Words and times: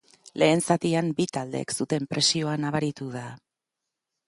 Lehen 0.43 0.63
zatian 0.67 1.11
bi 1.19 1.27
taldeek 1.35 1.75
zuten 1.79 2.09
presioa 2.15 2.57
nabaritu 2.65 3.13
da. 3.21 3.25